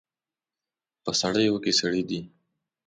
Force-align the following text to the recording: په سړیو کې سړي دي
په 1.03 1.11
سړیو 1.21 1.55
کې 1.63 1.71
سړي 1.79 2.01
دي 2.09 2.21